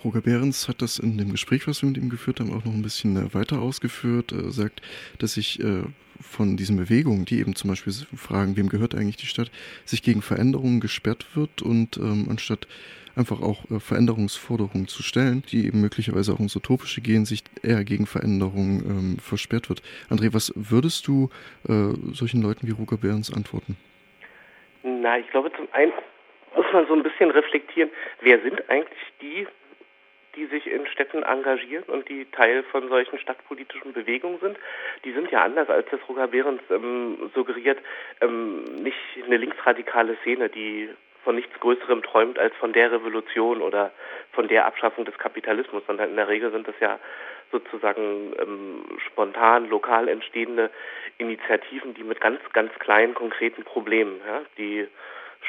[0.03, 2.73] Roger Behrens hat das in dem Gespräch, was wir mit ihm geführt haben, auch noch
[2.73, 4.31] ein bisschen äh, weiter ausgeführt.
[4.31, 4.81] Er sagt,
[5.19, 5.83] dass sich äh,
[6.23, 9.51] von diesen Bewegungen, die eben zum Beispiel fragen, wem gehört eigentlich die Stadt,
[9.85, 12.67] sich gegen Veränderungen gesperrt wird und ähm, anstatt
[13.15, 17.83] einfach auch äh, Veränderungsforderungen zu stellen, die eben möglicherweise auch ins utopische gehen, sich eher
[17.83, 19.81] gegen Veränderungen ähm, versperrt wird.
[20.09, 21.29] André, was würdest du
[21.67, 23.77] äh, solchen Leuten wie Roger Behrens antworten?
[24.83, 25.93] Na, ich glaube, zum einen
[26.55, 27.89] muss man so ein bisschen reflektieren,
[28.21, 29.47] wer sind eigentlich die,
[30.35, 34.57] die sich in Städten engagieren und die Teil von solchen stadtpolitischen Bewegungen sind.
[35.03, 37.79] Die sind ja anders, als das Roger Behrens ähm, suggeriert,
[38.21, 40.89] ähm, nicht eine linksradikale Szene, die
[41.23, 43.91] von nichts Größerem träumt als von der Revolution oder
[44.33, 46.99] von der Abschaffung des Kapitalismus, sondern in der Regel sind das ja
[47.51, 50.69] sozusagen ähm, spontan, lokal entstehende
[51.17, 54.87] Initiativen, die mit ganz, ganz kleinen, konkreten Problemen, ja, die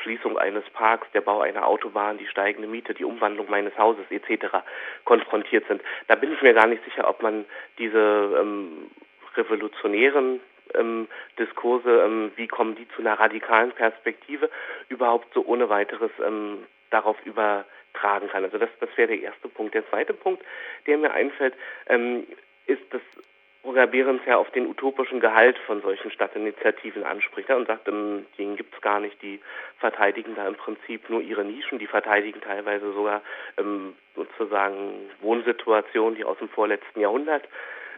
[0.02, 4.46] Schließung eines Parks, der Bau einer Autobahn, die steigende Miete, die Umwandlung meines Hauses etc.
[5.04, 5.82] konfrontiert sind.
[6.08, 7.44] Da bin ich mir gar nicht sicher, ob man
[7.78, 8.90] diese ähm,
[9.36, 10.40] revolutionären
[10.74, 14.50] ähm, Diskurse, ähm, wie kommen die zu einer radikalen Perspektive,
[14.88, 18.44] überhaupt so ohne weiteres ähm, darauf übertragen kann.
[18.44, 19.74] Also das, das wäre der erste Punkt.
[19.74, 20.42] Der zweite Punkt,
[20.86, 21.54] der mir einfällt,
[21.88, 22.26] ähm,
[22.66, 23.02] ist, dass
[23.64, 28.26] Roger Behrens ja auf den utopischen Gehalt von solchen Stadtinitiativen anspricht ja, und sagt, ähm,
[28.36, 29.40] den gibt's gar nicht, die
[29.78, 33.22] verteidigen da im Prinzip nur ihre Nischen, die verteidigen teilweise sogar
[33.56, 37.48] ähm, sozusagen Wohnsituationen, die aus dem vorletzten Jahrhundert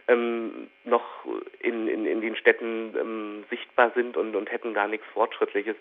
[0.07, 1.25] ähm, noch
[1.59, 5.75] in, in, in den Städten ähm, sichtbar sind und, und hätten gar nichts Fortschrittliches.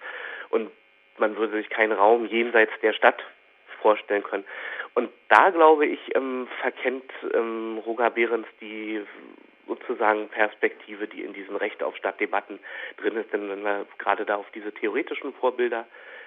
[0.51, 0.70] Und
[1.18, 3.22] man würde sich keinen Raum jenseits der Stadt
[3.81, 4.44] vorstellen können.
[4.94, 9.03] Und da, glaube ich, ähm, verkennt ähm, Roger Behrens die
[9.67, 12.59] sozusagen Perspektive, die in diesen Recht auf Stadtdebatten
[12.99, 13.33] drin ist.
[13.33, 15.87] Denn wenn wir gerade da auf diese theoretischen Vorbilder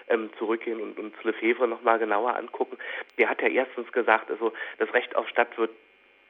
[0.10, 2.78] ähm, zurückgehen und uns Lefebvre nochmal genauer angucken,
[3.18, 5.72] der hat ja erstens gesagt, also das Recht auf Stadt wird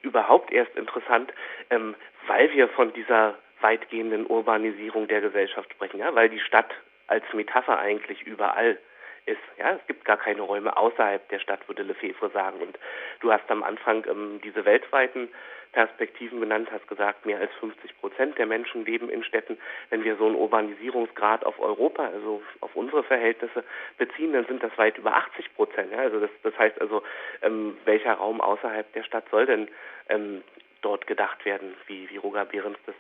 [0.02, 1.34] überhaupt erst interessant,
[1.70, 1.96] ähm,
[2.28, 6.72] weil wir von dieser weitgehenden Urbanisierung der Gesellschaft sprechen, ja, weil die Stadt
[7.08, 8.78] als Metapher eigentlich überall
[9.26, 9.42] ist.
[9.58, 12.60] Ja, es gibt gar keine Räume außerhalb der Stadt, würde Lefebvre sagen.
[12.60, 12.80] Und
[13.20, 15.30] du hast am Anfang ähm, diese weltweiten
[15.72, 19.58] Perspektiven benannt, hast gesagt, mehr als 50 Prozent der Menschen leben in Städten.
[19.90, 23.64] Wenn wir so einen Urbanisierungsgrad auf Europa, also auf unsere Verhältnisse
[23.98, 25.92] beziehen, dann sind das weit über 80 Prozent.
[25.92, 26.00] Ja?
[26.00, 27.04] Also das, das heißt also,
[27.42, 29.68] ähm, welcher Raum außerhalb der Stadt soll denn
[30.10, 30.44] ähm,
[30.82, 32.96] dort gedacht werden, wie, wie Roger Behrens das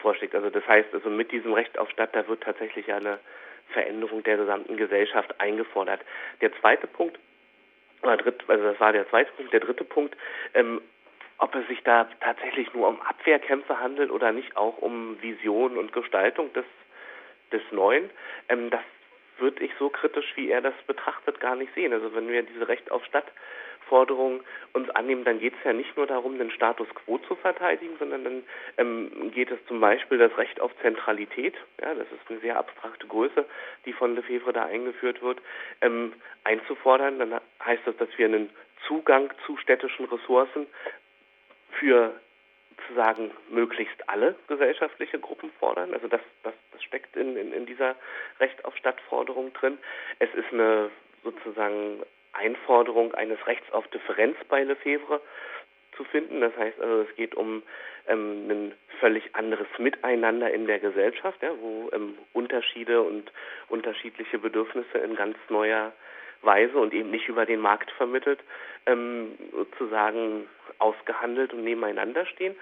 [0.00, 0.34] vorschlägt.
[0.34, 3.18] Also das heißt, also mit diesem Recht auf Stadt, da wird tatsächlich eine
[3.68, 6.00] Veränderung der gesamten Gesellschaft eingefordert.
[6.40, 7.18] Der zweite Punkt,
[8.02, 10.16] oder dritt, also das war der zweite Punkt, der dritte Punkt,
[10.52, 10.80] ähm,
[11.38, 15.92] ob es sich da tatsächlich nur um Abwehrkämpfe handelt oder nicht auch um Vision und
[15.92, 16.64] Gestaltung des,
[17.52, 18.10] des Neuen,
[18.48, 18.80] ähm, das
[19.38, 21.92] würde ich so kritisch, wie er das betrachtet, gar nicht sehen.
[21.92, 24.42] Also wenn wir diese Recht auf Stadtforderung
[24.72, 28.24] uns annehmen, dann geht es ja nicht nur darum, den Status quo zu verteidigen, sondern
[28.24, 28.42] dann
[28.78, 33.06] ähm, geht es zum Beispiel das Recht auf Zentralität, ja, das ist eine sehr abstrakte
[33.06, 33.44] Größe,
[33.86, 35.40] die von Lefebvre da eingeführt wird,
[35.80, 36.12] ähm,
[36.44, 37.18] einzufordern.
[37.18, 38.50] Dann heißt das, dass wir einen
[38.86, 40.66] Zugang zu städtischen Ressourcen
[41.78, 42.14] für
[42.88, 45.94] zu sagen, möglichst alle gesellschaftliche Gruppen fordern.
[45.94, 47.96] Also das, das, das steckt in, in, in dieser
[48.40, 49.78] Recht auf Stadtforderung drin.
[50.18, 50.90] Es ist eine
[51.22, 55.20] sozusagen Einforderung eines Rechts auf Differenz bei Lefebvre
[55.96, 56.40] zu finden.
[56.40, 57.62] Das heißt also, es geht um
[58.08, 63.30] ähm, ein völlig anderes Miteinander in der Gesellschaft, ja, wo ähm, Unterschiede und
[63.68, 65.92] unterschiedliche Bedürfnisse in ganz neuer
[66.42, 68.40] Weise und eben nicht über den Markt vermittelt,
[68.86, 70.46] ähm, sozusagen
[70.78, 72.54] ausgehandelt und nebeneinander stehen.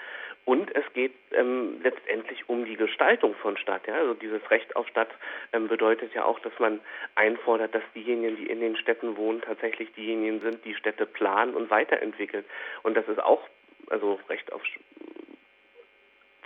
[0.45, 3.87] Und es geht ähm, letztendlich um die Gestaltung von Stadt.
[3.87, 3.95] Ja?
[3.95, 5.11] Also dieses Recht auf Stadt
[5.53, 6.81] ähm, bedeutet ja auch, dass man
[7.15, 11.71] einfordert, dass diejenigen, die in den Städten wohnen, tatsächlich diejenigen sind, die Städte planen und
[11.71, 12.45] weiterentwickeln.
[12.83, 13.49] Und das ist auch
[13.89, 14.63] also Recht auf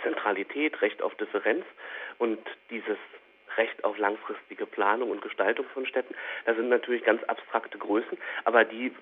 [0.03, 1.65] Zentralität, Recht auf Differenz
[2.19, 2.97] und dieses
[3.57, 6.13] Recht auf langfristige Planung und Gestaltung von Städten.
[6.45, 8.93] Das sind natürlich ganz abstrakte Größen, aber die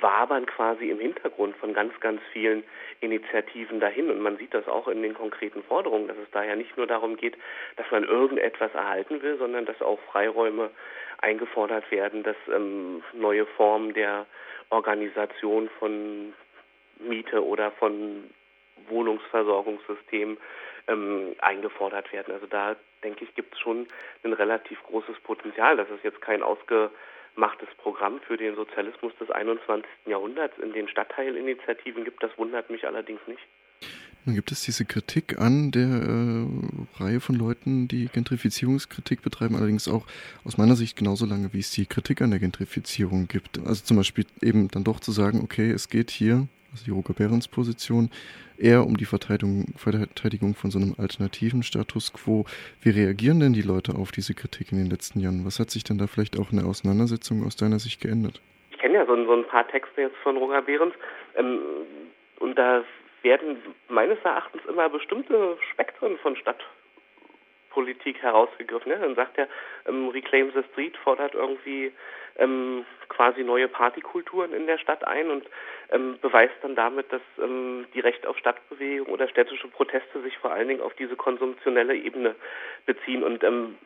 [0.00, 2.64] wabern quasi im Hintergrund von ganz, ganz vielen
[3.00, 4.10] Initiativen dahin.
[4.10, 6.86] Und man sieht das auch in den konkreten Forderungen, dass es da ja nicht nur
[6.86, 7.36] darum geht,
[7.76, 10.70] dass man irgendetwas erhalten will, sondern dass auch Freiräume
[11.20, 14.26] eingefordert werden, dass ähm, neue Formen der
[14.70, 16.32] Organisation von
[16.98, 18.30] Miete oder von
[18.88, 20.38] Wohnungsversorgungssystemen
[20.88, 22.32] ähm, eingefordert werden.
[22.32, 23.86] Also da denke ich, gibt es schon
[24.24, 25.76] ein relativ großes Potenzial.
[25.76, 26.42] Das ist jetzt kein
[27.38, 29.84] ausgemachtes Programm für den Sozialismus des 21.
[30.06, 32.22] Jahrhunderts in den Stadtteilinitiativen gibt.
[32.22, 33.40] Das wundert mich allerdings nicht.
[34.24, 39.88] Nun gibt es diese Kritik an der äh, Reihe von Leuten, die Gentrifizierungskritik betreiben, allerdings
[39.88, 40.06] auch
[40.44, 43.58] aus meiner Sicht genauso lange, wie es die Kritik an der Gentrifizierung gibt.
[43.60, 47.14] Also zum Beispiel eben dann doch zu sagen, okay, es geht hier also die Roger
[47.14, 48.10] Behrens Position,
[48.58, 52.44] eher um die Verteidigung, Verteidigung von so einem alternativen Status quo.
[52.82, 55.44] Wie reagieren denn die Leute auf diese Kritik in den letzten Jahren?
[55.44, 58.40] Was hat sich denn da vielleicht auch in der Auseinandersetzung aus deiner Sicht geändert?
[58.70, 60.94] Ich kenne ja so, so, ein paar Texte jetzt von Roger Behrens
[61.36, 61.60] ähm,
[62.40, 62.84] und da
[63.22, 66.36] werden meines Erachtens immer bestimmte Spektren von
[67.78, 68.92] Stadtpolitik herausgegriffen.
[68.92, 68.98] Ja?
[68.98, 69.48] Dann sagt er,
[69.86, 71.92] ähm, Reclaim the Street fordert irgendwie
[72.36, 75.44] ähm, quasi neue Partykulturen in der Stadt ein und
[75.90, 80.52] ähm, beweist dann damit, dass ähm, die Recht auf Stadtbewegung oder städtische Proteste sich vor
[80.52, 82.34] allen Dingen auf diese konsumtionelle Ebene
[82.86, 83.22] beziehen.
[83.22, 83.76] Und ähm,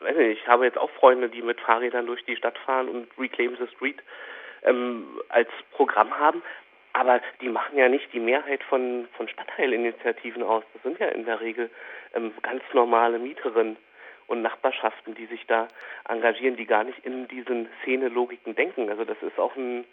[0.00, 3.08] weiß nicht, ich habe jetzt auch Freunde, die mit Fahrrädern durch die Stadt fahren und
[3.18, 4.02] Reclaim the Street
[4.62, 6.42] ähm, als Programm haben.
[6.94, 10.62] Aber die machen ja nicht die Mehrheit von, von Stadtteilinitiativen aus.
[10.74, 11.70] Das sind ja in der Regel
[12.14, 13.76] ähm, ganz normale Mieterinnen
[14.26, 15.68] und Nachbarschaften, die sich da
[16.08, 18.88] engagieren, die gar nicht in diesen Szene-Logiken denken.
[18.90, 19.84] Also das ist auch ein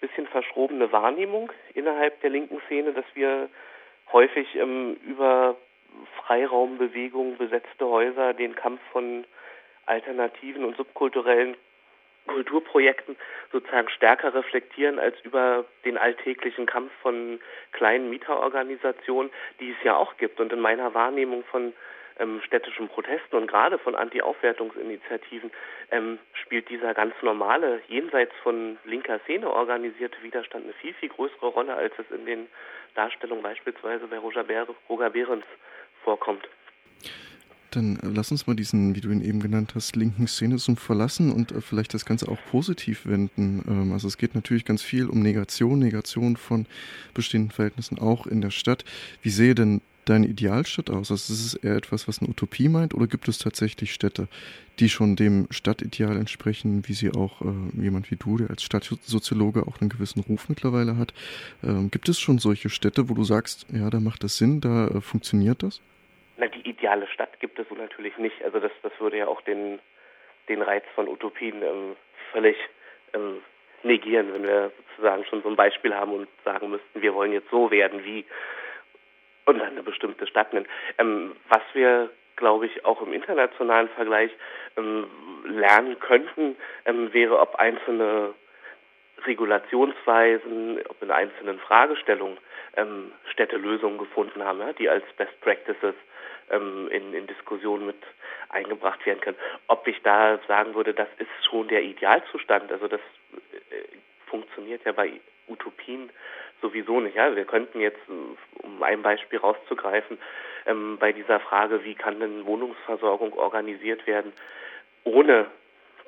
[0.00, 3.48] bisschen verschrobene Wahrnehmung innerhalb der linken Szene, dass wir
[4.12, 5.56] häufig ähm, über
[6.16, 9.24] Freiraumbewegungen, besetzte Häuser, den Kampf von
[9.86, 11.56] alternativen und subkulturellen
[12.26, 13.16] Kulturprojekten
[13.50, 17.40] sozusagen stärker reflektieren als über den alltäglichen Kampf von
[17.72, 19.30] kleinen Mieterorganisationen,
[19.60, 20.40] die es ja auch gibt.
[20.40, 21.72] Und in meiner Wahrnehmung von
[22.18, 25.50] ähm, städtischen Protesten und gerade von Anti-Aufwertungsinitiativen
[25.90, 31.46] ähm, spielt dieser ganz normale, jenseits von linker Szene organisierte Widerstand eine viel, viel größere
[31.46, 32.48] Rolle, als es in den
[32.94, 35.44] Darstellungen beispielsweise bei Roger, Behrens
[36.04, 36.46] vorkommt.
[37.72, 41.32] Dann äh, lass uns mal diesen, wie du ihn eben genannt hast, linken Szenismus verlassen
[41.32, 43.64] und äh, vielleicht das Ganze auch positiv wenden.
[43.66, 46.66] Ähm, also es geht natürlich ganz viel um Negation, Negation von
[47.14, 48.84] bestehenden Verhältnissen auch in der Stadt.
[49.22, 51.10] Wie sehe denn deine Idealstadt aus?
[51.10, 54.28] Also ist es eher etwas, was eine Utopie meint, oder gibt es tatsächlich Städte,
[54.78, 59.66] die schon dem Stadtideal entsprechen, wie sie auch äh, jemand wie du, der als Stadtsoziologe
[59.66, 61.14] auch einen gewissen Ruf mittlerweile hat?
[61.62, 64.88] Ähm, gibt es schon solche Städte, wo du sagst, ja, da macht das Sinn, da
[64.88, 65.80] äh, funktioniert das?
[66.42, 68.42] Na, die ideale Stadt gibt es so natürlich nicht.
[68.42, 69.78] Also das, das würde ja auch den,
[70.48, 71.94] den Reiz von Utopien ähm,
[72.32, 72.56] völlig
[73.14, 73.42] ähm,
[73.84, 77.48] negieren, wenn wir sozusagen schon so ein Beispiel haben und sagen müssten, wir wollen jetzt
[77.50, 78.24] so werden wie
[79.44, 80.66] und dann eine bestimmte Stadt nennen.
[80.98, 84.32] Ähm, was wir, glaube ich, auch im internationalen Vergleich
[84.76, 85.06] ähm,
[85.44, 88.34] lernen könnten, ähm, wäre, ob einzelne
[89.26, 92.38] Regulationsweisen, ob in einzelnen Fragestellungen
[92.76, 95.94] ähm, Städte Lösungen gefunden haben, ja, die als Best Practices
[96.50, 98.02] ähm, in, in Diskussionen mit
[98.48, 99.38] eingebracht werden können.
[99.68, 103.00] Ob ich da sagen würde, das ist schon der Idealzustand, also das
[103.70, 106.10] äh, funktioniert ja bei Utopien
[106.60, 107.16] sowieso nicht.
[107.16, 107.34] Ja?
[107.34, 108.00] Wir könnten jetzt,
[108.62, 110.18] um ein Beispiel rauszugreifen,
[110.66, 114.32] ähm, bei dieser Frage, wie kann denn Wohnungsversorgung organisiert werden,
[115.04, 115.46] ohne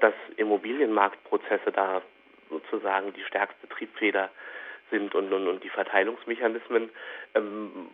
[0.01, 2.03] dass Immobilienmarktprozesse da
[2.51, 4.31] sozusagen die stärkste Triebfeder
[4.91, 6.91] sind und, und, und die Verteilungsmechanismen
[7.35, 7.89] ähm,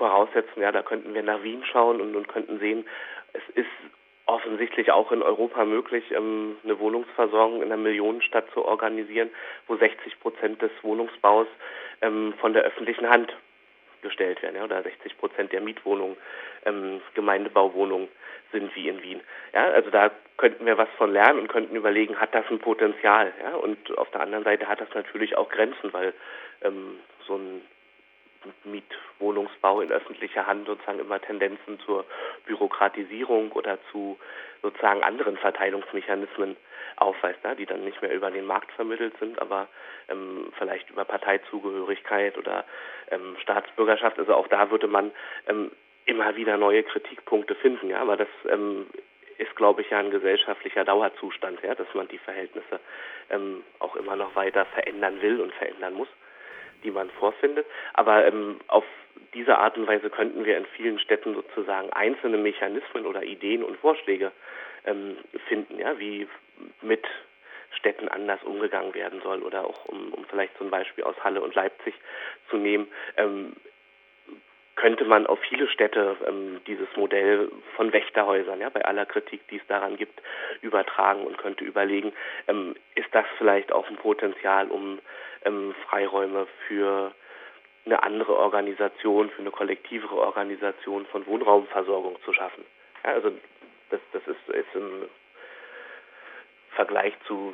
[0.00, 0.62] voraussetzen.
[0.62, 2.86] Ja, da könnten wir nach Wien schauen und, und könnten sehen,
[3.34, 3.68] es ist
[4.24, 9.30] offensichtlich auch in Europa möglich, ähm, eine Wohnungsversorgung in einer Millionenstadt zu organisieren,
[9.66, 11.46] wo 60 Prozent des Wohnungsbaus
[12.00, 13.30] ähm, von der öffentlichen Hand
[14.00, 16.16] gestellt werden, ja, oder 60 Prozent der Mietwohnungen
[16.64, 18.08] ähm, Gemeindebauwohnungen
[18.52, 19.20] sind wie in Wien.
[19.52, 23.32] Ja, also da könnten wir was von lernen und könnten überlegen, hat das ein Potenzial?
[23.42, 26.14] Ja, und auf der anderen Seite hat das natürlich auch Grenzen, weil
[26.62, 27.60] ähm, so ein
[28.64, 32.04] Mietwohnungsbau in öffentlicher Hand sozusagen immer Tendenzen zur
[32.46, 34.18] Bürokratisierung oder zu
[34.62, 36.56] sozusagen anderen Verteilungsmechanismen
[36.96, 39.68] aufweist, ne, die dann nicht mehr über den Markt vermittelt sind, aber
[40.08, 42.64] ähm, vielleicht über Parteizugehörigkeit oder
[43.10, 44.18] ähm, Staatsbürgerschaft.
[44.18, 45.10] Also auch da würde man
[45.46, 45.70] ähm,
[46.04, 48.86] immer wieder neue Kritikpunkte finden, ja, aber das ähm,
[49.38, 52.80] ist, glaube ich, ja ein gesellschaftlicher Dauerzustand, ja, dass man die Verhältnisse
[53.30, 56.08] ähm, auch immer noch weiter verändern will und verändern muss
[56.82, 57.66] die man vorfindet.
[57.94, 58.84] Aber ähm, auf
[59.34, 63.76] diese Art und Weise könnten wir in vielen Städten sozusagen einzelne Mechanismen oder Ideen und
[63.78, 64.32] Vorschläge
[64.84, 65.16] ähm,
[65.48, 66.26] finden, ja, wie
[66.82, 67.06] mit
[67.72, 71.54] Städten anders umgegangen werden soll oder auch um, um vielleicht zum Beispiel aus Halle und
[71.54, 71.94] Leipzig
[72.48, 73.54] zu nehmen, ähm,
[74.80, 79.56] könnte man auf viele Städte ähm, dieses Modell von Wächterhäusern, ja, bei aller Kritik, die
[79.56, 80.22] es daran gibt,
[80.62, 82.14] übertragen und könnte überlegen,
[82.48, 84.98] ähm, ist das vielleicht auch ein Potenzial, um
[85.44, 87.12] ähm, Freiräume für
[87.84, 92.64] eine andere Organisation, für eine kollektivere Organisation von Wohnraumversorgung zu schaffen.
[93.04, 93.32] Ja, also
[93.90, 95.08] das, das ist, ist im
[96.70, 97.52] Vergleich zu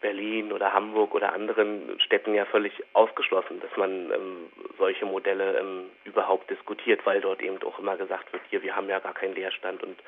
[0.00, 4.46] Berlin oder Hamburg oder anderen Städten ja völlig ausgeschlossen, dass man ähm,
[4.78, 8.88] solche Modelle ähm, überhaupt diskutiert, weil dort eben auch immer gesagt wird, hier, wir haben
[8.88, 9.98] ja gar keinen Leerstand und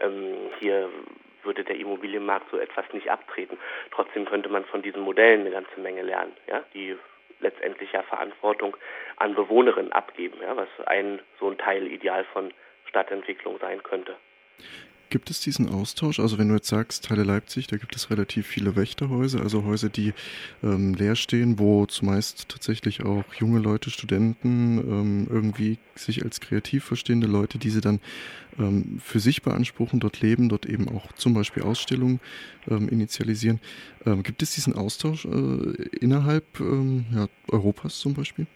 [0.00, 0.88] ähm, hier
[1.42, 3.58] würde der Immobilienmarkt so etwas nicht abtreten.
[3.90, 6.96] Trotzdem könnte man von diesen Modellen eine ganze Menge lernen, ja, die
[7.40, 8.76] letztendlich ja Verantwortung
[9.16, 12.52] an Bewohnerinnen abgeben, ja, was ein so ein Teil ideal von
[12.86, 14.16] Stadtentwicklung sein könnte.
[15.10, 16.18] Gibt es diesen Austausch?
[16.18, 19.88] Also wenn du jetzt sagst, Teile Leipzig, da gibt es relativ viele Wächterhäuser, also Häuser,
[19.88, 20.12] die
[20.62, 26.84] ähm, leer stehen, wo zumeist tatsächlich auch junge Leute, Studenten, ähm, irgendwie sich als kreativ
[26.84, 28.00] verstehende Leute, die sie dann
[28.58, 32.20] ähm, für sich beanspruchen, dort leben, dort eben auch zum Beispiel Ausstellungen
[32.68, 33.60] ähm, initialisieren.
[34.06, 35.28] Ähm, gibt es diesen Austausch äh,
[36.00, 38.46] innerhalb ähm, ja, Europas zum Beispiel?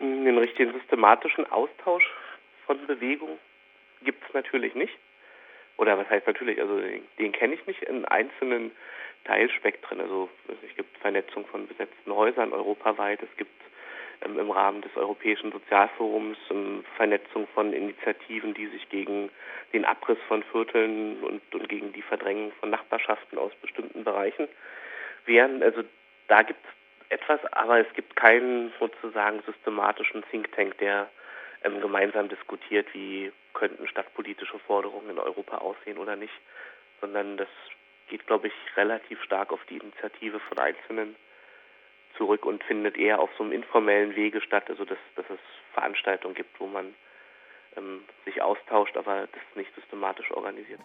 [0.00, 2.04] Den richtigen systematischen Austausch
[2.66, 3.38] von Bewegung
[4.02, 4.96] gibt es natürlich nicht.
[5.76, 8.72] Oder was heißt natürlich, also den, den kenne ich nicht in einzelnen
[9.24, 10.00] Teilspektren.
[10.00, 13.52] Also es gibt Vernetzung von besetzten Häusern europaweit, es gibt
[14.22, 19.30] ähm, im Rahmen des Europäischen Sozialforums ähm, Vernetzung von Initiativen, die sich gegen
[19.72, 24.48] den Abriss von Vierteln und, und gegen die Verdrängung von Nachbarschaften aus bestimmten Bereichen
[25.26, 25.62] wehren.
[25.62, 25.82] Also
[26.26, 31.08] da gibt es etwas, aber es gibt keinen sozusagen systematischen Think Tank, der
[31.64, 36.34] ähm, gemeinsam diskutiert, wie könnten stadtpolitische Forderungen in Europa aussehen oder nicht,
[37.00, 37.48] sondern das
[38.08, 41.16] geht, glaube ich, relativ stark auf die Initiative von Einzelnen
[42.16, 45.38] zurück und findet eher auf so einem informellen Wege statt, also dass, dass es
[45.74, 46.94] Veranstaltungen gibt, wo man
[47.76, 50.80] ähm, sich austauscht, aber das nicht systematisch organisiert.